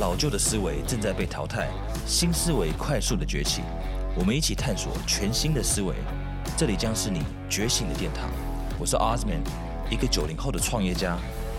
[0.00, 1.68] 老旧的思维正在被淘汰，
[2.06, 3.60] 新思维快速的崛起。
[4.16, 5.94] 我们一起探索全新的思维，
[6.56, 8.30] 这里将是你觉醒的殿堂。
[8.78, 9.42] 我是 Osman，
[9.90, 11.18] 一个九零后的创业家。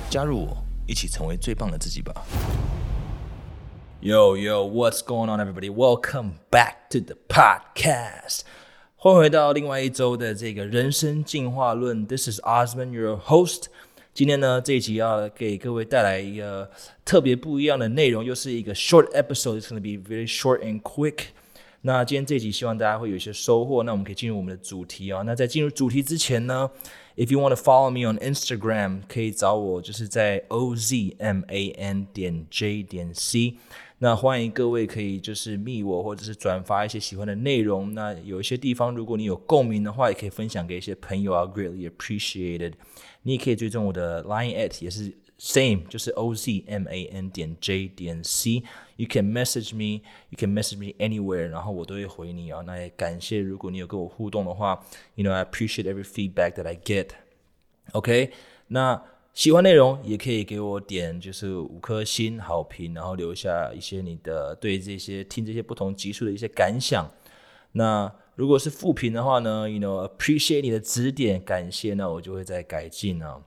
[0.10, 0.58] 加入我，
[0.88, 2.12] 一起成为最棒的自己吧。
[4.02, 5.72] Yo yo, what's going on, everybody?
[5.72, 8.40] Welcome back to the podcast.
[8.96, 12.08] 欢迎回到另外一周的这个人生进化论。
[12.08, 13.66] This is Osman, your host.
[14.22, 16.70] 今天呢，这一集要给各位带来一个
[17.04, 19.60] 特别不一样的内容，又是一个 short episode.
[19.60, 21.30] It's gonna be very short and quick.
[21.82, 23.82] 那今天这一集希望大家会有一些收获。
[23.82, 25.24] 那我们可以进入我们的主题啊。
[25.24, 26.70] 那在进入主题之前呢
[27.16, 33.12] ，If you want to follow me on Instagram，可以找我，就是在 O Z M A N 点 J 点
[33.16, 33.56] C。
[34.04, 37.94] 那欢迎各位可以就是密我，或者是转发一些喜欢的内容。
[37.94, 42.74] 那有一些地方如果你有共鸣的话，也可以分享给一些朋友啊，greatly appreciated。
[43.22, 48.64] 你也可以追踪我的 Line at 也是 same，就是 O Z M A N 点 J 点 C。
[48.96, 52.64] You can message me, you can message me anywhere，然后我都会回你啊。
[52.66, 57.10] 那也感谢如果你有跟我互动的话，You know I appreciate every feedback that I get。
[57.92, 58.32] OK，
[58.66, 59.00] 那
[59.34, 67.10] 喜欢内容也可以给我点就是五颗星好评，然后留下一些你的对这些听这些不同集数的一些感想。
[67.74, 73.40] 那如果是负评的话呢，you know appreciate 你的指点，感谢，那我就会再改进啊。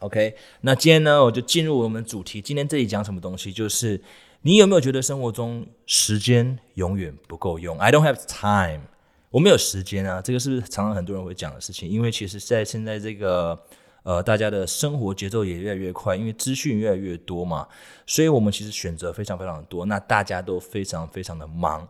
[0.00, 2.42] OK，那今天呢，我就进入我们主题。
[2.42, 3.52] 今天这里讲什么东西？
[3.52, 4.02] 就是
[4.40, 8.82] 你有没有觉得生活中时间永远不够用？I don't have time，
[9.30, 10.20] 我没有时间啊。
[10.20, 11.88] 这个是不是常常很多人会讲的事情？
[11.88, 13.56] 因为其实，在现在这个
[14.02, 17.68] 呃，大家的生活节奏也越来越快，因为资讯越来越多嘛，
[18.06, 19.86] 所以我们其实选择非常非常的多。
[19.86, 21.88] 那大家都非常非常的忙。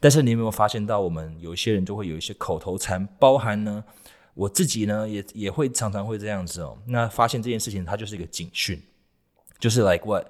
[0.00, 3.84] 但是你有没有发现到，我们有一些人就会有一些口头禅，包含呢，
[4.34, 6.76] 我自己呢也也会常常会这样子哦。
[6.86, 8.82] 那发现这件事情，它就是一个警讯，
[9.60, 10.26] 就是 like what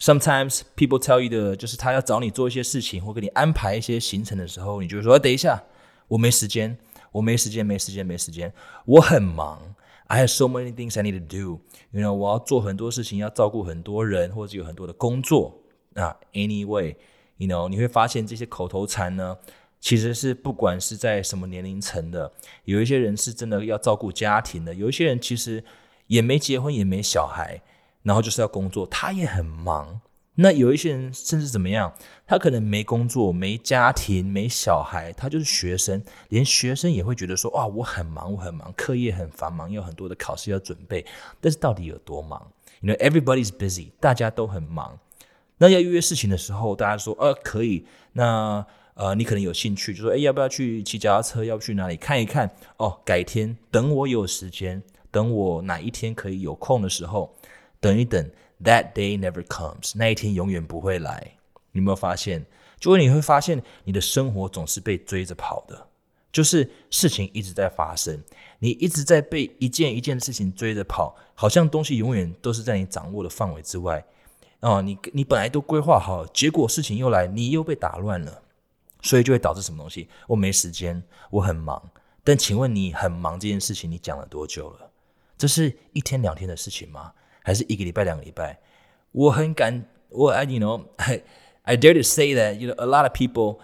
[0.00, 5.62] sometimes people tell you 的，就是他要找你做一些事情，或给你安排一些行程的时候，你就说等一下，
[6.08, 6.78] 我没时间，
[7.12, 8.50] 我没时间，没时间，没时间，
[8.86, 9.74] 我很忙
[10.06, 15.58] ，I have so many things I need to do，you know，我要做很多事情，要照顾很多人，或者有很多的工作
[15.94, 16.96] 啊，anyway。
[17.38, 19.36] you know，你会发现这些口头禅呢，
[19.78, 22.32] 其实是不管是在什么年龄层的，
[22.64, 25.62] 有一些人是真的要照顾家庭的，有一些人其实
[26.06, 27.60] 也没结婚也没小孩，
[28.02, 30.00] 然后就是要工作，他也很忙。
[30.38, 31.92] 那有一些人甚至怎么样，
[32.26, 41.04] 他可能没工作、没家庭、没小孩，他就是学生，连学生也会觉得说，哇，我很忙，我很忙，课业很繁忙，有很多的考试要准备。
[41.40, 42.46] 但是到底有多忙
[42.80, 44.98] ？You know, everybody's busy，大家都很忙。
[45.58, 52.50] 那要预约事情的时候，大家说呃可以，那呃你可能有兴趣，就说哎要不要去骑脚踏车，要去哪里看一看？
[52.76, 57.34] 哦，改天等我有时间，等我哪一天可以有空的时候，
[57.86, 58.30] 等一等。
[58.64, 61.36] That day never comes，那一天永远不会来。
[61.70, 62.44] 你有没有发现？
[62.80, 65.86] 就会你会发现，你的生活总是被追着跑的，
[66.32, 68.20] 就是事情一直在发生，
[68.58, 74.04] 你一直在被一件一件事情追着跑，好像东西永远都是在你掌握的范围之外。
[74.60, 78.42] 哦，你你本来都规划好，结果事情又来，你又被打乱了，
[79.02, 80.08] 所以就会导致什么东西？
[80.26, 81.80] 我没时间，我很忙。
[82.24, 84.90] 但请问你很忙这件事情，你讲了多久了？
[85.38, 87.12] 这是一天两天的事情吗？
[87.46, 88.58] 还是一个礼拜两个礼拜？
[89.12, 91.22] 我很敢，我 I you know I
[91.62, 93.60] I dare to say that you know a lot of people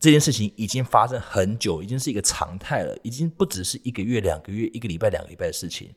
[0.00, 5.94] 这件事情已经发生很久，已经是一个常态了，已经不只是一个月、两个月、一个礼拜、两个礼拜的事情，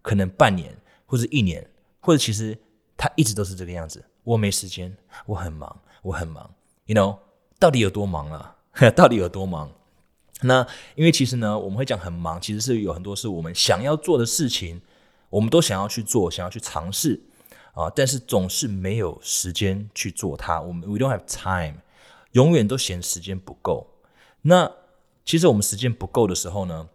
[0.00, 0.76] 可能半年
[1.06, 2.56] 或者一年，或者其实。
[3.02, 4.04] 他一直都是这个样子。
[4.24, 4.94] 我没时间，
[5.24, 6.54] 我很忙，我很忙。
[6.84, 7.18] You know，
[7.58, 8.56] 到底有多忙啊？
[8.94, 9.72] 到底有多忙？
[10.42, 10.66] 那
[10.96, 14.82] 因为其实呢，我们会讲很忙，其实是有很多是我们想要做的事情，
[15.30, 17.20] 我们都想要去做，想要去尝试
[17.72, 20.60] 啊，但是总是没有时间去做它。
[20.60, 21.78] 我们 We don't have time，
[22.32, 23.86] 永远都嫌时间不够。
[24.42, 24.70] 那
[25.24, 26.88] 其实我们时间不够的时候呢？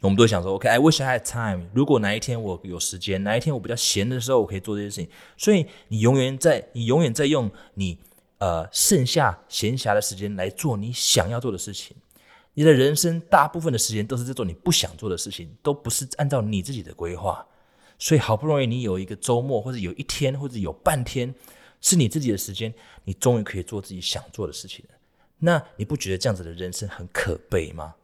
[0.00, 1.66] 我们都想说，OK，I wish I had time。
[1.74, 5.10] 如果哪一天我有时间，哪一天我比较闲的时候，我可以做这些事情。
[5.36, 7.98] 所以你永远在，你永远在用你
[8.38, 11.96] 呃剩下闲暇的时间来做你想要做的事情。
[12.54, 17.44] 你的人生大部分的时间都是在做你不想做的事情，都不是按照你自己的规划。
[17.98, 21.34] 所以好不容易你有一个周末，或者有一天，或者有半天
[21.80, 22.72] 是你自己的时间，
[23.04, 24.94] 你终于可以做自己想做的事情了。
[25.40, 27.94] 那你不觉得这样子的人生很可悲吗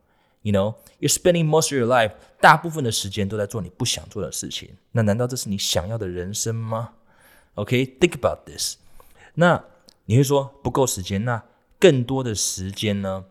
[0.42, 4.70] ？You know, you're spending most of your life，大部分的时间都在做你不想做的事情。
[4.92, 6.92] 那难道这是你想要的人生吗
[7.54, 8.76] ？OK，think about this。
[9.34, 9.64] 那
[10.04, 11.24] 你会说不够时间？
[11.24, 11.42] 那
[11.80, 13.24] 更多的时间呢，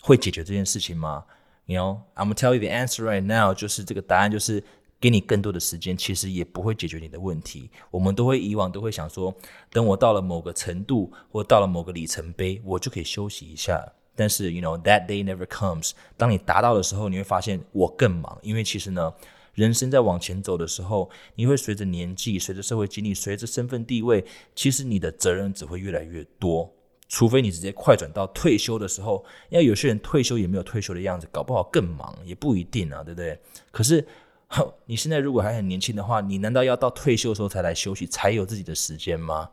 [0.00, 1.24] 会解决这件事情吗
[1.66, 4.62] ？You know, I'm tell you the answer right now，就是这个答案就是
[5.00, 7.70] 给你更多的时间，其实也不会解决你的问题。
[7.90, 9.34] 我们都会以往都会想说，
[9.70, 13.92] 等我到了某个程度，或到了某个里程碑，我就可以休息一下。
[14.14, 15.92] 但是，you know that day never comes。
[16.18, 19.14] 当你达到的时候，你会发现我更忙，因为其实呢，
[19.54, 24.22] 人生在往前走的时候，你会随着年纪、随着社会经历、随着身份地位，
[24.54, 26.70] 其实你的责任只会越来越多。
[27.08, 33.40] 除非你直接快转到退休的时候，因为有些人退休也没有退休的样子，搞不好更忙，也不一定啊，对不对？
[33.72, 34.06] 可是
[34.86, 39.50] 你现在如果还很年轻的话，你难道要到退休的时候才来休息，才有自己的时间吗？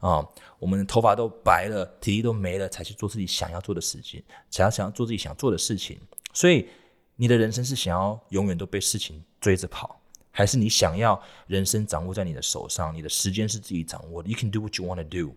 [0.00, 0.26] 啊，
[0.58, 5.96] 我们的头发都白了，体力都没了，才去做自己想要做的事情，才要想要做自己想做的事情。
[6.32, 6.68] 所以，
[7.14, 10.00] 你的人生是想要永远都被事情追着跑，
[10.32, 15.36] 还是你想要人生掌握在你的手上，你的时间是自己掌握的？You can do what you want to do。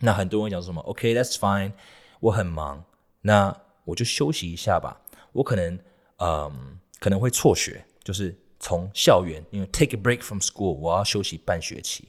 [0.00, 1.72] 那很多人讲什么？OK，that's fine。
[2.20, 2.84] 我很忙，
[3.22, 5.00] 那我就休息一下吧。
[5.32, 5.78] 我可能，
[6.18, 12.06] 嗯，可能会辍学，就是从校园，因为 take a break from school，我要休息半学期。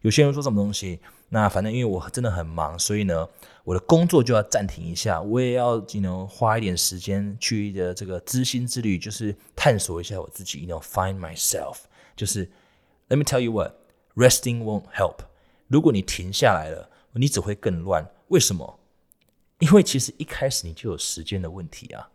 [0.00, 1.00] 有些人说什么东西？
[1.28, 3.28] 那反正因为我真的很忙，所以呢，
[3.64, 5.20] 我的工作就要暂停一下。
[5.20, 11.78] 我也要，你能花一点时间去的这个知心之旅，就是探索一下我自己，you know find myself。
[12.16, 12.46] 就是
[13.08, 15.24] let me tell you what，resting won't help。
[15.66, 16.88] 如果你停下来了。
[17.14, 18.80] 你只会更乱，为什么？
[19.58, 22.08] 因为其实一开始你就有时间的问题啊，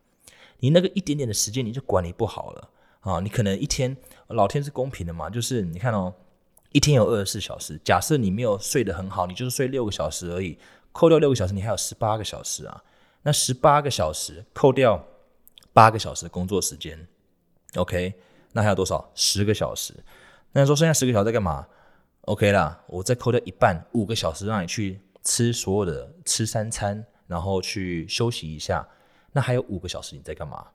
[0.57, 2.67] 你那个一点点的时间你就管理不好了
[3.07, 3.95] 啊，你可能一天，
[4.27, 6.13] 老天是公平的嘛，就是你看哦，
[6.73, 10.59] 一天有二十四小时，假设你没有睡得很好，你就是睡六个小时而已，
[10.91, 12.83] 扣掉六个小时，你还有十八个小时啊，
[13.21, 15.05] 那十八个小时扣掉
[15.71, 17.07] 八个小时工作时间
[17.75, 18.13] ，OK，
[18.51, 19.09] 那还有多少？
[19.15, 19.93] 十个小时，
[20.51, 21.65] 那说剩下十个小时在干嘛
[22.23, 28.85] ？OK 啦，我再扣掉一半，五个小时让你去吃所有的吃三餐，然后去休息一下。
[29.31, 30.67] 那还有五个小时你在干嘛？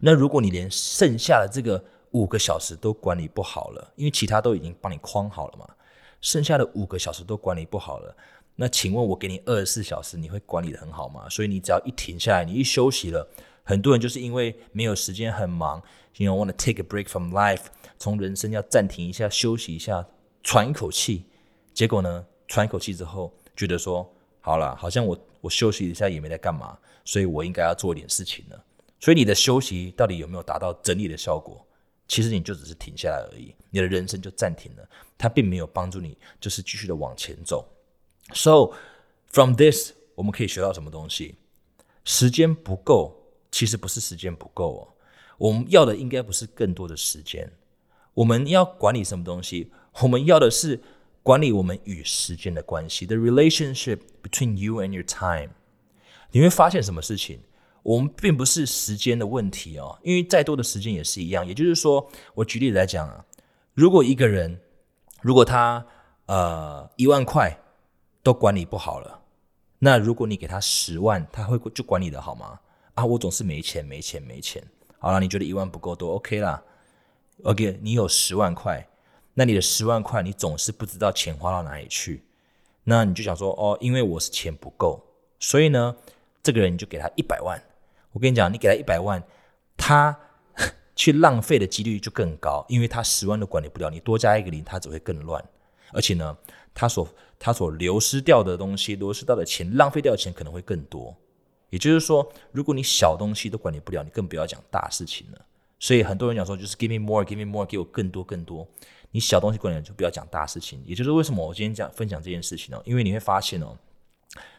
[0.00, 1.82] 那如果你连剩下的这个
[2.12, 5.68] 五个小时都管理不好了，因为其他都已经帮你框好了嘛，
[6.20, 8.16] 剩下的五个小时都管理不好了，
[8.56, 11.28] 那请问我给你二十四小时，你会管理的很好吗？
[11.28, 13.28] 所以你只要一停下来，你一休息了，
[13.62, 15.82] 很多人就是因为没有时间很忙
[16.16, 17.64] ，you know want to take a break from life，
[17.98, 20.06] 从人生要暂停一下，休息一下。
[20.46, 21.24] 喘一口气，
[21.72, 22.26] 结果呢？
[22.46, 24.06] 喘一口气之后，觉得说
[24.42, 28.64] 好了，好像我我休息一下也没在干嘛，所以我应该要做一点事情了。
[29.00, 31.66] 所以你的休息到底有没有达到整理的效果？
[32.06, 34.86] 其实你就只是停下来而已，你的人生就暂停了，
[35.16, 37.66] 它并没有帮助你，就是继续的往前走。
[38.34, 38.72] So
[39.30, 41.36] from this，我们可以学到什么东西？
[42.04, 43.16] 时间不够，
[43.50, 44.88] 其实不是时间不够哦，
[45.38, 47.50] 我们要的应该不是更多的时间，
[48.12, 49.72] 我们要管理什么东西？
[50.02, 50.82] 我们要的是
[51.22, 55.54] 管理我们与时间的关系，the relationship between you and your time。
[56.32, 57.40] 你会发现什么事情？
[57.84, 61.46] 我们并不是时间的问题哦，因为再多的时间也是一样。
[61.46, 63.24] 也就是说，我举例来讲啊，
[63.74, 64.58] 如果一个人
[65.20, 65.86] 如果他
[66.26, 67.56] 呃一万块
[68.22, 69.20] 都管理不好了，
[69.78, 72.58] 那如果你给他十万，他会就管理的好吗？
[72.94, 74.64] 啊，我总是没钱，没钱，没钱。
[74.98, 76.62] 好了，你觉得一万不够多？OK 啦
[77.42, 78.88] ，OK，你有十万块。
[79.34, 82.24] 那你的十万块，你总是不知道钱花到哪里去，
[82.84, 85.04] 那你就想说，哦，因为我是钱不够，
[85.38, 85.94] 所以呢，
[86.42, 87.62] 这个人你就给他一百万。
[88.14, 89.22] 我跟你讲，你给他一百万，
[89.76, 90.16] 他
[90.96, 95.44] 去浪费的几率就更高，因为他十万都管理不了，你多加一个零，他只会更乱。
[95.92, 96.36] 而且呢，
[96.72, 97.08] 他所
[97.38, 101.14] 他所流失掉的东西，流失掉的钱，浪费掉的钱可能会更多。
[101.70, 105.44] 也就是说，如果你小东西都管理不了，你更不要讲大事情了。
[105.80, 108.66] 所以很多人讲说，就是 give me more，give me more，给我更多更多。
[109.10, 113.76] 你小东西管理就不要讲大事情，也就是为什么我今天讲分享这件事情哦，因为你会发现哦，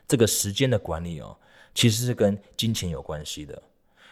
[0.08, 1.38] 这个时间的管理哦，
[1.76, 3.62] 其实是跟金钱有关系的。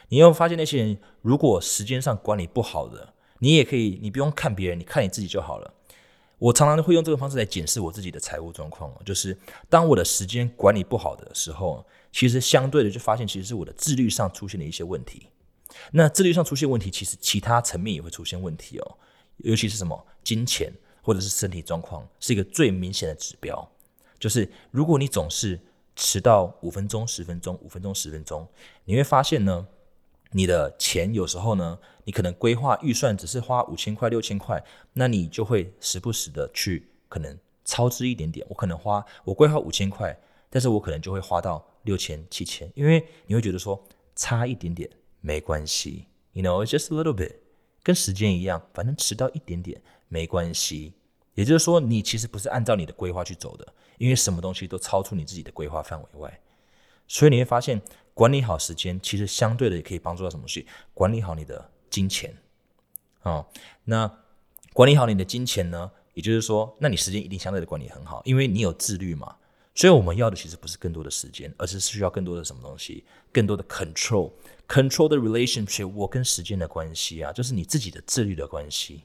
[0.09, 5.73] 你会发现那些人如果时间上管理不好的，你也可以，你不用看别人，你看你自己就好了。
[6.37, 9.37] 我常常会用这个方式来检视我自己的财务状况哦，就是
[9.69, 15.27] 当我的时间管理不好的时候，其实相对的就发现其实是我的自律上出现了一些问题。
[15.91, 18.97] 那自律上出现问题，其实其他层面也会出现问题哦。
[19.37, 23.71] 尤其是什么金钱或者是身体状况，是一个最明显的指标。
[24.19, 25.59] 就是如果你总是
[25.95, 28.47] 迟到五分钟、十分钟、五分钟、十分钟，
[28.85, 29.67] 你会发现呢，
[30.31, 38.45] 你的钱有时候呢，你可能规划预算只是花五千块、六千块，那你就会时不时的去可能超支一点点。
[38.49, 40.17] 我可能花我规划五千块，
[40.49, 43.81] 但是我可能就会花到六千、七千，因为你会觉得说
[44.15, 44.89] 差一点点
[45.21, 47.35] 没关系，you know just a little bit。
[47.83, 50.93] 跟时间一样，反正迟到一点点没关系。
[51.35, 56.39] 也就是说，你其实不是按照你的规划去走的，因为什么东西都超出你自己的规划范围外。
[57.07, 57.81] 所以你会发现，
[58.13, 60.65] 管理好时间，其实相对的也可以帮助到什么东西？
[60.93, 62.35] 管理好你的金钱
[63.23, 63.45] 哦，
[63.83, 64.19] 那
[64.73, 65.91] 管理好你的金钱呢？
[66.13, 69.35] 也就是说，那你时间一定相对的管理很好，因为你有自律嘛。
[69.75, 73.03] 所以我们要的其实不是更多的时间，而是需要更多的什么东西？
[73.31, 79.01] 更多的 control，control the relationship，我跟时间的关系啊，就是你自己的自律的关系。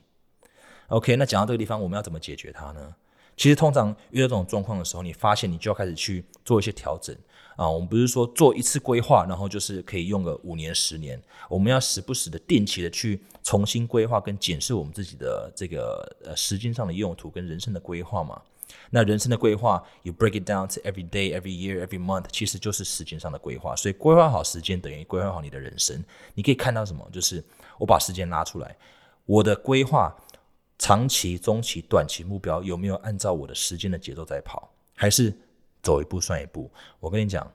[0.88, 2.95] OK，那讲到这个地方，我们要怎么解决它呢？
[3.37, 7.14] 其实通常遇到这种状况的时候，你发现你就要开始去做一些调整
[7.57, 7.68] 啊。
[7.68, 11.23] 我们不是说做一次规划，然后就是可以用个五年、十年。
[11.49, 18.40] 我们要时不时的、定期的去重新规划跟检视我们自己的这个呃时间上的用途跟人生的规划嘛。
[18.90, 23.76] 那人生的规划，you break it down to every day, every year, every month，其实就是时间上的规划。
[23.76, 26.02] 所以规划好时间等于规划好你的人生。
[26.35, 27.07] 你可以看到什么？
[27.12, 27.45] 就是
[27.78, 28.75] 我把时间拉出来，
[29.26, 30.16] 我的规划。
[30.79, 35.37] 长期、中期、短期目标有没有按照我的时间的节奏在跑，还是
[35.83, 36.71] 走一步算一步？
[37.01, 37.51] 我跟你讲，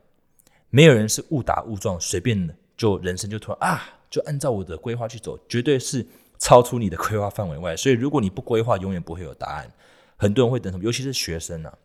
[0.69, 6.05] 没有人是误打误撞，随便就人生就突然啊，就按照我的规划去走，绝对是
[6.37, 7.77] 超出你的规划范围外。
[7.77, 9.71] 所以，如果你不规划，永远不会有答案。
[10.17, 10.83] 很多人会等什么？
[10.83, 11.77] 尤其是学生啊，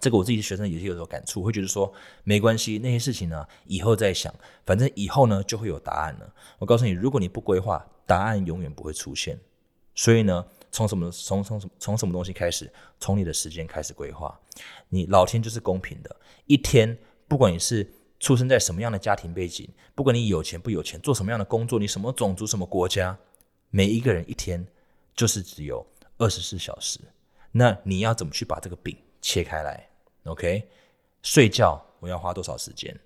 [0.00, 1.90] 这个我自己的学生也是有所感触，会觉得说
[2.24, 4.34] 没关系，那些事情呢，以后再想，
[4.66, 6.34] 反正以后呢就会有答案了。
[6.58, 9.38] 我告诉你，如果你不规划，答案永远不会出现。
[9.94, 10.44] 所以呢。
[10.74, 12.68] 从什么从从什从什么东西开始？
[12.98, 14.36] 从你的时间开始规划。
[14.88, 16.16] 你老天就是公平的，
[16.46, 17.88] 一天不管你是
[18.18, 23.16] 出生在什么样的家庭背景，不管你有钱不有钱，做什么样的工作，你什么种族什么国家，
[23.70, 24.66] 每一个人一天
[25.14, 25.86] 就是只有
[26.18, 26.98] 二十四小时。
[27.52, 29.88] 那你要怎么去把这个饼切开来
[30.24, 30.68] ？OK，
[31.22, 32.98] 睡觉我要花多少时间？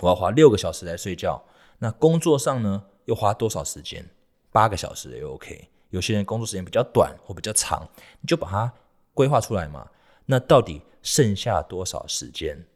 [0.00, 1.40] 我要花六个小时来睡觉。
[1.78, 4.10] 那工作上呢，又花多少时间？
[4.50, 5.68] 八个小时也 OK。
[5.96, 7.88] 有些人工作时间比较短或比较长，
[8.20, 8.70] 你就把它
[9.14, 9.88] 规划出来嘛。
[10.26, 12.66] 那到底剩下多少时间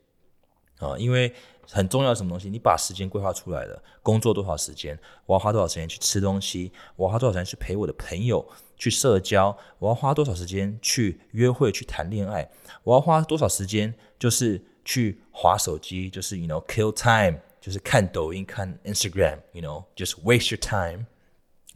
[0.79, 0.97] 啊？
[0.97, 1.35] 因为
[1.69, 8.49] 很重要的什么东西，你把时间规划出来了，工作多少时间，我要花多少时间去吃东西，我要花多少时间去陪我的朋友
[8.79, 12.51] 去社交，我要花多少时间去约会去谈恋爱，
[12.85, 21.05] 我要花多少时间就是去划手机，就是 you know kill time，就是看抖音看 Instagram，you know just waste your time。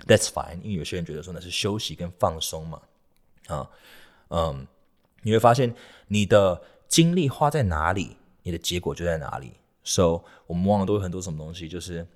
[0.07, 2.83] That's fine，因为有些人觉得说那是休息跟放松嘛，
[3.47, 3.71] 啊，
[4.29, 4.67] 嗯，
[5.23, 5.75] 你会发现
[6.09, 9.53] 你的精力花在哪里，你的结果就在哪里。
[9.83, 12.07] So，我们往往都有很多什么东西，就是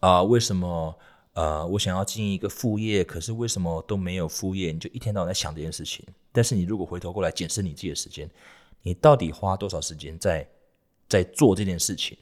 [0.00, 0.98] 啊，为什么
[1.34, 4.72] 呃，我想要经营一个副业，可是为什么都没有副业？
[4.72, 6.04] 你就一天到晚在想这件事情。
[6.32, 8.30] 但是你如果回头过来检视你自己的时间，
[8.82, 10.46] 你到底花多少时间在
[11.08, 12.16] 在做这件事情？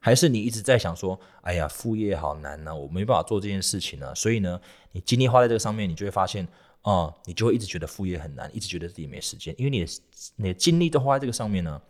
[0.00, 4.14] 还是你一直在想说，哎呀，副业好难呢，我没办法做这件事情呢。
[4.14, 4.58] 所以呢，
[4.92, 6.48] 你精力花在这个上面，你就会发现，
[6.82, 9.92] 啊，你就会一直觉得副业很难，一直觉得自己没时间，因为你的
[10.36, 11.80] 你的精力都花在这个上面呢。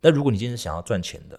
[0.00, 1.38] 那如果你今天是想要赚钱的，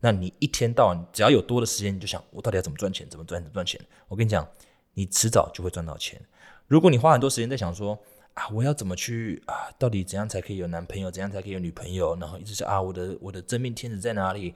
[0.00, 3.80] 那你一天到晚只要有多的时间，你就想我到底要怎么赚钱，怎么赚，怎么赚钱？
[4.08, 4.46] 我跟你讲，
[4.92, 6.20] 你迟早就会赚到钱。
[6.66, 7.98] 如果你花很多时间在想说，
[8.34, 9.70] 啊，我要怎么去啊？
[9.78, 11.10] 到底怎样才可以有男朋友？
[11.10, 12.16] 怎样才可以有女朋友？
[12.20, 14.54] 然后一直是啊，我的我的真命天子在哪里？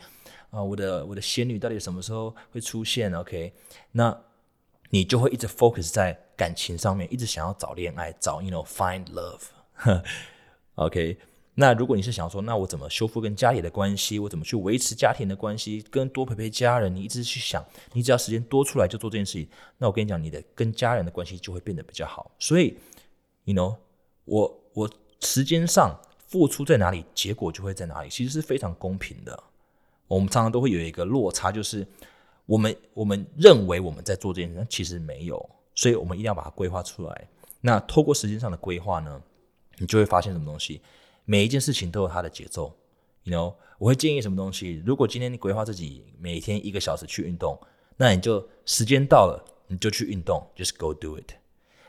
[0.51, 3.53] 啊，我的我的仙女到底什么时候会出现？OK，
[3.93, 4.19] 那
[4.91, 9.43] 你就会一直 focus 在感情上面，一直想要找恋爱，找 you know find love。
[10.77, 11.19] OK，
[11.55, 14.19] 那如果你是想说，那我怎么修复跟家里的关系？
[14.19, 15.83] 我怎么去维持家庭的关系？
[15.91, 16.95] 跟多陪陪家人？
[16.95, 19.49] 你一直去想，你只要时间多出来就做这件事情。
[19.79, 22.31] 那我跟你讲，你的跟家人的关系就会变得比较好。
[22.39, 22.79] 所以
[23.45, 23.77] ，you know，
[24.25, 25.99] 我我时间上
[26.29, 29.43] 付出在哪里，结果就会在哪里，其实是非常公平的。
[30.09, 31.87] 我们常常都会有一个落差，就是
[32.45, 37.29] 我们我们认为我们在做这件事，其实没有，所以我们一定要把它规划出来。
[37.61, 39.21] 那透过时间上的规划呢，
[39.79, 40.81] 你就会发现什么东西？
[41.25, 42.73] 每一件事情都有它的节奏。
[43.25, 44.81] You know，我会建议什么东西？
[44.87, 47.59] 如果今天你规划自己每天一个小时去运动，
[47.97, 51.33] 那你就时间到了你就去运动，just go do it。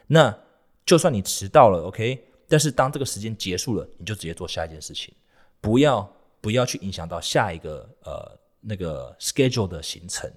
[0.08, 0.36] 那
[0.84, 5.14] 就算你迟到了，OK，但是当这个时间结束了，你就直接做下一件事情，
[5.62, 6.12] 不要。
[6.48, 10.32] 不要去影响到下一个呃那个 schedule 的行程，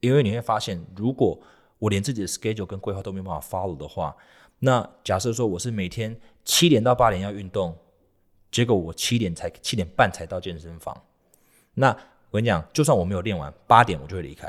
[0.00, 1.38] 因为你会发现，如果
[1.78, 4.16] 我连自己的 schedule 跟规划都没办法 follow 的话，
[4.60, 7.76] 那假设说我是每天七点到八点要运动，
[8.50, 10.98] 结果我七点才七点半才到健身房，
[11.74, 11.90] 那
[12.30, 14.48] 我跟你讲，就算我没有练完，八点我就会离开，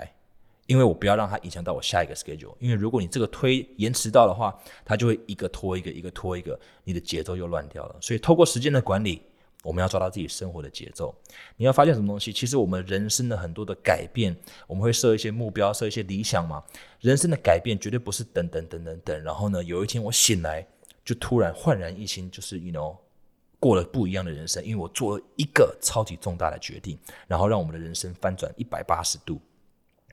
[0.65, 7.97] 因为我不要让它影响到我下一个 schedule，因为如果你这个推延迟到的话，它就会一个拖一个，一个拖一个，你的节奏又乱掉了。
[7.99, 9.21] 所以透过时间的管理。
[9.65, 11.13] 我们要抓到自己生活的节奏。
[11.57, 12.31] 你要发现什么东西？
[12.31, 14.35] 其实我们人生的很多的改变，
[14.67, 16.63] 我们会设一些目标，设一些理想嘛。
[16.99, 20.65] 人生的改变绝对不是等等等等等，然后呢，有一天我醒来
[21.03, 22.95] 就突然焕然一新，就是 you know
[23.59, 29.41] 过了不一样的人生，因为我做了一个超级重大的决定，然后让我们的人生翻转一百八十度。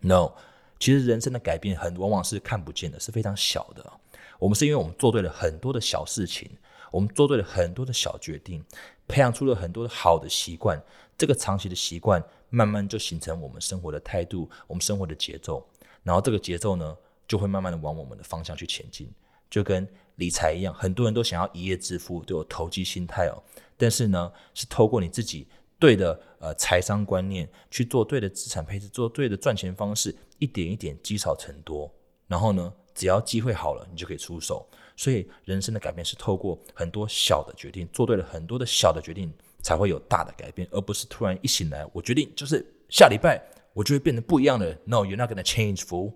[0.00, 0.32] No，
[0.78, 3.92] 其实人生的改变很往往是看不见的，是非常小的。
[4.38, 6.50] 我们是因为我们做对了很多的小事情，
[6.92, 8.64] 我们做对了很多的小决定，
[9.08, 10.80] 培养出了很多的好的习惯。
[11.18, 15.66] 这个长期的习惯，慢慢就形成我们生活的态度，我们生活的节奏。
[16.02, 16.96] 然后这个节奏呢，
[17.26, 19.10] 就会慢慢的往我们的方向去前进。
[19.48, 23.42] 就跟理财一样，很多人都想要一夜致富，都有投机心态哦。
[23.76, 25.46] 但是呢，是透过你自己
[25.78, 31.92] 对的呃财商观念，去做对的资产配置，做对的赚钱方式，一点一点积少成多。
[32.26, 34.66] 然后呢，只要机会好了，你就可以出手。
[35.02, 43.42] 所以人生的改变是透过很多小的决定，做对了很多的小的决定，才会有大的改变，而不是突然一醒来，我决定就是下礼拜
[43.72, 44.78] 我就会变成不一样的。
[44.84, 46.12] No，you're not gonna change, fool.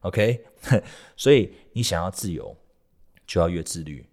[0.00, 0.44] OK？
[1.16, 2.56] 所以你想要自由，
[3.24, 4.04] 就要越自律。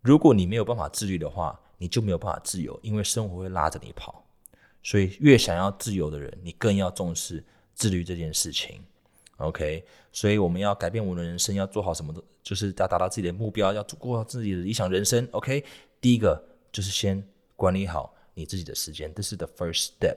[0.00, 4.24] 如果你没有办法自律的话，你就没有办法自由，因为生活会拉着你跑。
[4.84, 7.44] 所以越想要自由的人，你更要重视
[7.74, 8.80] 自律这件事情。
[9.38, 15.26] OK，所以我们要改变我们的人生，要做好什么的，就是要达到自己的目标，要过自己的理想人生。
[15.32, 15.64] OK，
[16.00, 17.20] 第一个就是先
[17.56, 20.16] 管理好你自己的时间，这是 the first step。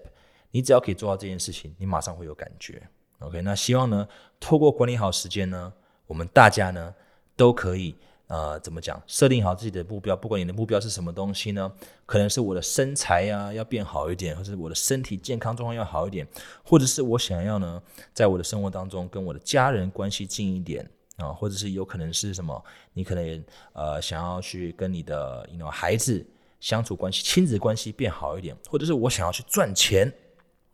[0.52, 2.88] 你只要可以做到这件事情，你马上会有感觉。
[3.18, 4.08] OK，那希望呢，
[4.40, 5.74] 透过管理好时间呢，
[6.06, 6.94] 我们大家呢
[7.36, 7.96] 都可以。
[8.28, 9.02] 呃，怎么讲？
[9.08, 11.74] 设定好自己的目标，不管你的目标是什么东西呢？
[12.06, 16.28] 可能是我的身材呀要变好一点，或者是我的身体健康状况要好一点，
[16.64, 17.82] 或者是我想要呢，
[18.14, 20.88] 在我的生活当中跟我的家人关系近一点
[21.20, 22.64] 啊，或者是有可能是什么？
[22.94, 26.26] 你可能呃想要去跟你的 you know 孩子
[26.60, 30.12] 相处关系、亲子关系变好一点，或者是我想要去赚钱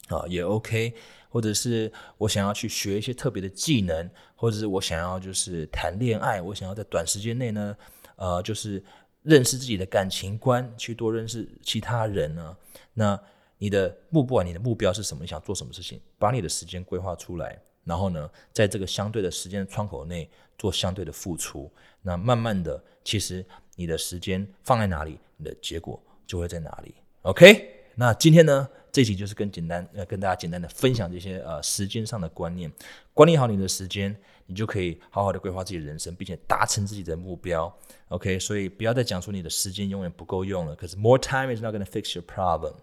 [0.07, 0.93] 啊，也 OK。
[1.27, 7.75] 或者是我想要去学一些特别的技能，或者是我想要就是谈恋爱，我想要在短时间内呢，
[8.15, 8.81] 呃，就是
[9.21, 12.55] 认识自己的感情观，去多认识其他人呢。
[12.93, 13.19] 那
[13.57, 23.45] 你的目不管你的目标是什么，你想做什么事情，把你的时间规划出来，然后呢，在这个相对的时间窗口内做相对的付出，那慢慢的，其实
[23.77, 26.93] 你的时间放在哪里，你的结果就会在哪里。
[27.21, 28.67] OK，那今天呢？
[28.91, 32.71] 这集就是跟简单呃跟大家简单的分享这些呃时间上的观念，
[33.13, 37.69] 管理好你的时间，你就可以好好的规划自己的人生，并且达成自己的目标。
[38.07, 42.75] OK，所以不要再讲说你的时间永远不够用了，可是 more time is not going to fix your problem。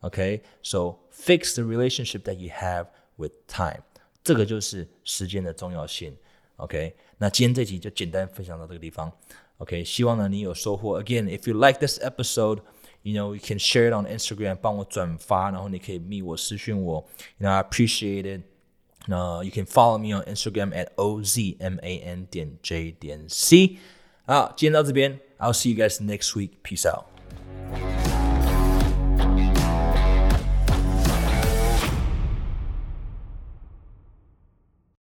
[0.00, 3.82] OK，so fix the relationship that you have with time，
[4.23, 6.15] 这个就是时间的重要性。
[6.57, 9.11] OK，那今天这集就简单分享到这个地方。
[9.57, 11.01] OK，希望呢你有收获。
[11.03, 18.41] Again，if you like this episode。you know, you can share it on Instagram，帮我转发，然后你可以密我私讯我，you know I appreciate it。
[19.05, 23.77] 那 you can follow me on Instagram at ozman 点 j 点 c。
[24.25, 26.51] 好，今天到这边，I'll see you guys next week.
[26.63, 27.05] Peace out.